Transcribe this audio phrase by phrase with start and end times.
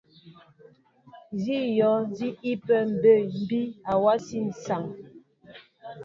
[1.41, 3.59] Sí myɔ̂ sí ipí byɛ̂ ḿbí
[3.91, 4.83] awasí sááŋ.